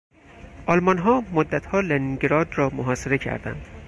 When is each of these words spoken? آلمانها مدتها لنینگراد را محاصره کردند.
آلمانها 0.65 1.21
مدتها 1.33 1.79
لنینگراد 1.81 2.47
را 2.55 2.69
محاصره 2.69 3.17
کردند. 3.17 3.65